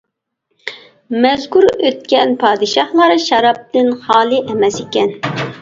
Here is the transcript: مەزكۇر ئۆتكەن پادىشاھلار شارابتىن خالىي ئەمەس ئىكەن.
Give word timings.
مەزكۇر 1.25 1.67
ئۆتكەن 1.73 2.33
پادىشاھلار 2.45 3.15
شارابتىن 3.27 3.95
خالىي 4.07 4.45
ئەمەس 4.49 4.83
ئىكەن. 4.87 5.17